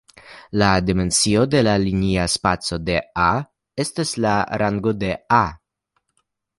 La 0.61 0.69
dimensio 0.85 1.43
de 1.51 1.61
la 1.67 1.75
linia 1.83 2.25
spaco 2.37 2.81
de 2.89 2.97
"A" 3.29 3.31
estas 3.87 4.17
la 4.27 4.35
rango 4.65 4.99
de 5.07 5.15
"A". 5.43 5.45